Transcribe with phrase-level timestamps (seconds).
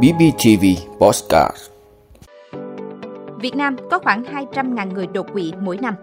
[0.00, 0.64] BBTV
[1.00, 1.56] Postcard
[3.40, 5.94] Việt Nam có khoảng 200.000 người đột quỵ mỗi năm.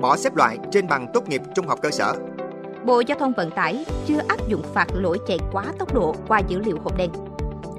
[0.00, 2.14] Bỏ xếp loại trên bằng tốt nghiệp trung học cơ sở.
[2.84, 6.38] Bộ Giao thông Vận tải chưa áp dụng phạt lỗi chạy quá tốc độ qua
[6.48, 7.10] dữ liệu hộp đen.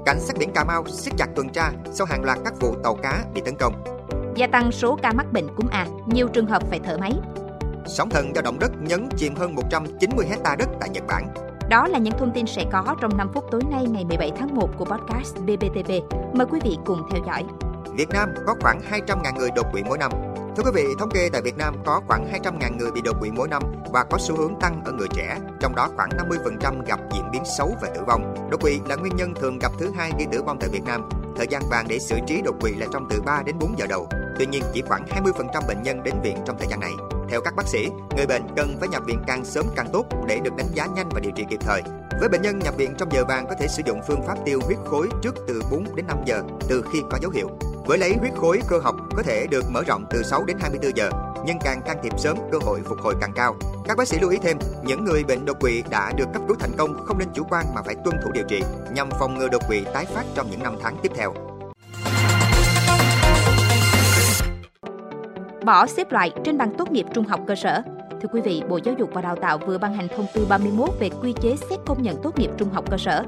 [0.06, 2.94] Cảnh sát biển Cà Mau siết chặt tuần tra sau hàng loạt các vụ tàu
[2.94, 3.84] cá bị tấn công.
[4.36, 7.12] Gia tăng số ca mắc bệnh cúm A, nhiều trường hợp phải thở máy.
[7.86, 11.49] Sóng thần do động đất nhấn chìm hơn 190 hecta đất tại Nhật Bản.
[11.70, 14.54] Đó là những thông tin sẽ có trong 5 phút tối nay ngày 17 tháng
[14.54, 15.90] 1 của podcast BBTV.
[16.34, 17.44] Mời quý vị cùng theo dõi.
[17.96, 20.10] Việt Nam có khoảng 200.000 người đột quỵ mỗi năm.
[20.56, 23.30] Thưa quý vị, thống kê tại Việt Nam có khoảng 200.000 người bị đột quỵ
[23.30, 27.00] mỗi năm và có xu hướng tăng ở người trẻ, trong đó khoảng 50% gặp
[27.12, 28.34] diễn biến xấu và tử vong.
[28.50, 31.08] Đột quỵ là nguyên nhân thường gặp thứ hai gây tử vong tại Việt Nam.
[31.36, 33.86] Thời gian vàng để xử trí đột quỵ là trong từ 3 đến 4 giờ
[33.86, 34.08] đầu.
[34.38, 36.92] Tuy nhiên, chỉ khoảng 20% bệnh nhân đến viện trong thời gian này.
[37.30, 40.40] Theo các bác sĩ, người bệnh cần phải nhập viện càng sớm càng tốt để
[40.44, 41.82] được đánh giá nhanh và điều trị kịp thời.
[42.20, 44.60] Với bệnh nhân nhập viện trong giờ vàng có thể sử dụng phương pháp tiêu
[44.64, 47.48] huyết khối trước từ 4 đến 5 giờ từ khi có dấu hiệu.
[47.86, 50.96] Với lấy huyết khối cơ học có thể được mở rộng từ 6 đến 24
[50.96, 51.10] giờ,
[51.46, 53.56] nhưng càng can thiệp sớm cơ hội phục hồi càng cao.
[53.88, 56.56] Các bác sĩ lưu ý thêm, những người bệnh đột quỵ đã được cấp cứu
[56.60, 58.62] thành công không nên chủ quan mà phải tuân thủ điều trị
[58.94, 61.49] nhằm phòng ngừa đột quỵ tái phát trong những năm tháng tiếp theo.
[65.64, 67.82] Bỏ xếp loại trên bằng tốt nghiệp trung học cơ sở.
[68.10, 70.88] Thưa quý vị, Bộ Giáo dục và Đào tạo vừa ban hành thông tư 31
[71.00, 73.24] về quy chế xét công nhận tốt nghiệp trung học cơ sở.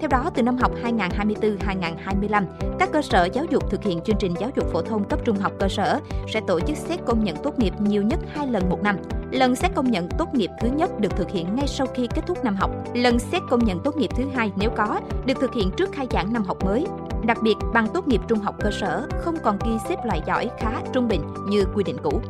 [0.00, 2.44] Theo đó, từ năm học 2024-2025,
[2.78, 5.36] các cơ sở giáo dục thực hiện chương trình giáo dục phổ thông cấp trung
[5.36, 8.68] học cơ sở sẽ tổ chức xét công nhận tốt nghiệp nhiều nhất 2 lần
[8.68, 8.96] một năm.
[9.30, 12.22] Lần xét công nhận tốt nghiệp thứ nhất được thực hiện ngay sau khi kết
[12.26, 12.70] thúc năm học.
[12.94, 16.06] Lần xét công nhận tốt nghiệp thứ hai nếu có được thực hiện trước khai
[16.10, 16.86] giảng năm học mới.
[17.26, 20.50] Đặc biệt, bằng tốt nghiệp trung học cơ sở không còn ghi xếp loại giỏi,
[20.58, 22.20] khá, trung bình như quy định cũ.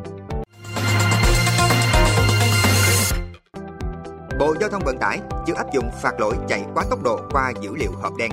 [4.38, 7.52] Bộ Giao thông Vận tải chưa áp dụng phạt lỗi chạy quá tốc độ qua
[7.60, 8.30] dữ liệu hộp đen.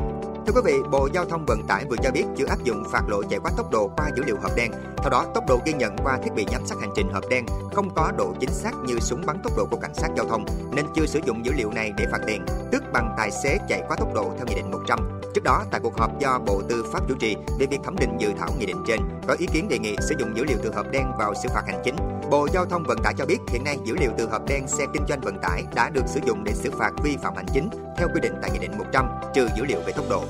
[0.48, 3.02] Thưa quý vị, Bộ Giao thông Vận tải vừa cho biết chưa áp dụng phạt
[3.08, 4.72] lỗi chạy quá tốc độ qua dữ liệu hộp đen.
[4.98, 7.46] Theo đó, tốc độ ghi nhận qua thiết bị giám sát hành trình hộp đen
[7.74, 10.46] không có độ chính xác như súng bắn tốc độ của cảnh sát giao thông
[10.72, 13.82] nên chưa sử dụng dữ liệu này để phạt tiền, tức bằng tài xế chạy
[13.88, 15.21] quá tốc độ theo nghị định 100.
[15.34, 18.18] Trước đó, tại cuộc họp do Bộ Tư pháp chủ trì về việc thẩm định
[18.20, 20.72] dự thảo nghị định trên, có ý kiến đề nghị sử dụng dữ liệu từ
[20.76, 21.96] hộp đen vào xử phạt hành chính.
[22.32, 24.86] Bộ Giao thông Vận tải cho biết hiện nay dữ liệu từ hộp đen xe
[24.94, 27.70] kinh doanh vận tải đã được sử dụng để xử phạt vi phạm hành chính
[27.98, 30.24] theo quy định tại nghị định 100, trừ dữ liệu về tốc độ.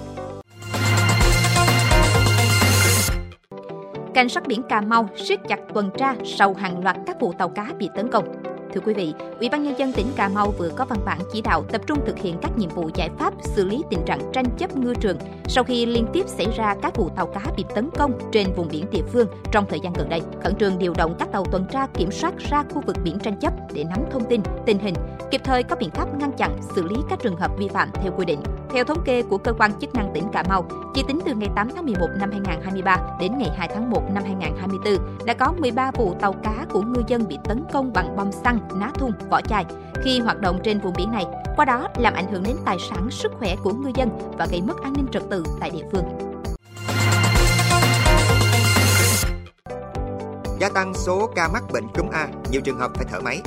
[4.13, 7.49] Cảnh sát biển Cà Mau siết chặt tuần tra sau hàng loạt các vụ tàu
[7.49, 8.43] cá bị tấn công.
[8.73, 11.41] Thưa quý vị, Ủy ban nhân dân tỉnh Cà Mau vừa có văn bản chỉ
[11.41, 14.45] đạo tập trung thực hiện các nhiệm vụ giải pháp xử lý tình trạng tranh
[14.57, 15.17] chấp ngư trường
[15.47, 18.67] sau khi liên tiếp xảy ra các vụ tàu cá bị tấn công trên vùng
[18.71, 20.21] biển địa phương trong thời gian gần đây.
[20.43, 23.39] Khẩn trương điều động các tàu tuần tra kiểm soát ra khu vực biển tranh
[23.39, 24.95] chấp để nắm thông tin, tình hình,
[25.31, 28.13] kịp thời có biện pháp ngăn chặn, xử lý các trường hợp vi phạm theo
[28.17, 28.39] quy định.
[28.73, 31.49] Theo thống kê của cơ quan chức năng tỉnh Cà Mau, chỉ tính từ ngày
[31.55, 35.91] 8 tháng 11 năm 2023 đến ngày 2 tháng 1 năm 2024, đã có 13
[35.91, 39.41] vụ tàu cá của ngư dân bị tấn công bằng bom xăng, ná thun, vỏ
[39.41, 39.65] chai
[40.03, 43.07] khi hoạt động trên vùng biển này, qua đó làm ảnh hưởng đến tài sản,
[43.11, 46.03] sức khỏe của ngư dân và gây mất an ninh trật tự tại địa phương.
[50.59, 53.41] Gia tăng số ca mắc bệnh cúm A, nhiều trường hợp phải thở máy.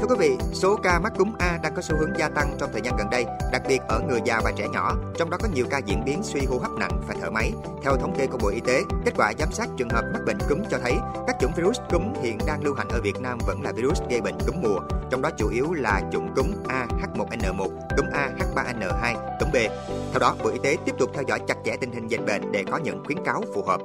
[0.00, 2.70] Thưa quý vị, số ca mắc cúm A đang có xu hướng gia tăng trong
[2.72, 5.48] thời gian gần đây, đặc biệt ở người già và trẻ nhỏ, trong đó có
[5.54, 7.52] nhiều ca diễn biến suy hô hấp nặng phải thở máy.
[7.82, 10.38] Theo thống kê của Bộ Y tế, kết quả giám sát trường hợp mắc bệnh
[10.48, 10.94] cúm cho thấy
[11.26, 14.20] các chủng virus cúm hiện đang lưu hành ở Việt Nam vẫn là virus gây
[14.20, 14.80] bệnh cúm mùa,
[15.10, 19.56] trong đó chủ yếu là chủng cúm AH1N1, cúm AH3N2, cúm B.
[20.10, 22.52] Theo đó, Bộ Y tế tiếp tục theo dõi chặt chẽ tình hình dịch bệnh
[22.52, 23.80] để có những khuyến cáo phù hợp.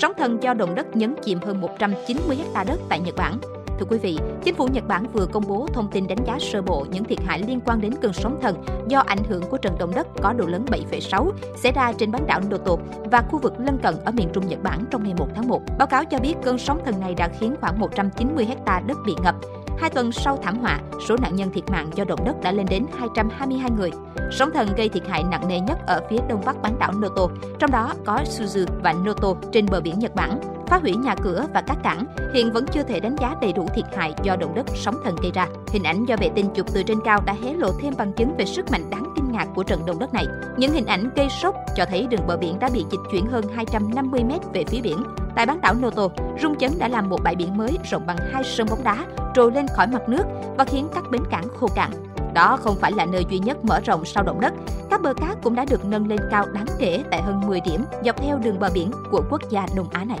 [0.00, 3.38] Sóng thần do động đất nhấn chìm hơn 190 ha đất tại Nhật Bản.
[3.78, 6.62] Thưa quý vị, chính phủ Nhật Bản vừa công bố thông tin đánh giá sơ
[6.62, 9.76] bộ những thiệt hại liên quan đến cơn sóng thần do ảnh hưởng của trận
[9.78, 12.76] động đất có độ lớn 7,6 xảy ra trên bán đảo Noto
[13.10, 15.62] và khu vực lân cận ở miền Trung Nhật Bản trong ngày 1 tháng 1.
[15.78, 19.14] Báo cáo cho biết cơn sóng thần này đã khiến khoảng 190 ha đất bị
[19.22, 19.34] ngập.
[19.78, 22.66] Hai tuần sau thảm họa, số nạn nhân thiệt mạng do động đất đã lên
[22.70, 23.90] đến 222 người.
[24.32, 27.26] Sóng thần gây thiệt hại nặng nề nhất ở phía đông bắc bán đảo Noto,
[27.58, 30.40] trong đó có Suzu và Noto trên bờ biển Nhật Bản.
[30.66, 33.66] Phá hủy nhà cửa và các cảng, hiện vẫn chưa thể đánh giá đầy đủ
[33.74, 35.46] thiệt hại do động đất sóng thần gây ra.
[35.72, 38.36] Hình ảnh do vệ tinh chụp từ trên cao đã hé lộ thêm bằng chứng
[38.36, 40.26] về sức mạnh đáng kinh ngạc của trận động đất này.
[40.56, 43.44] Những hình ảnh gây sốc cho thấy đường bờ biển đã bị dịch chuyển hơn
[43.54, 45.02] 250 mét về phía biển.
[45.36, 46.08] Tại bán đảo Noto,
[46.42, 49.04] rung chấn đã làm một bãi biển mới rộng bằng hai sân bóng đá
[49.34, 50.22] trồi lên khỏi mặt nước
[50.56, 51.90] và khiến các bến cảng khô cạn.
[52.34, 54.52] Đó không phải là nơi duy nhất mở rộng sau động đất.
[54.90, 57.84] Các bờ cát cũng đã được nâng lên cao đáng kể tại hơn 10 điểm
[58.04, 60.20] dọc theo đường bờ biển của quốc gia Đông Á này.